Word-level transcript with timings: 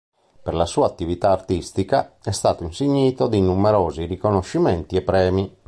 Per 0.41 0.55
la 0.55 0.65
sua 0.65 0.87
attività 0.87 1.29
artistica 1.29 2.17
è 2.23 2.31
stato 2.31 2.63
insignito 2.63 3.27
di 3.27 3.39
numerosi 3.39 4.05
riconoscimenti 4.05 4.95
e 4.95 5.03
premi. 5.03 5.55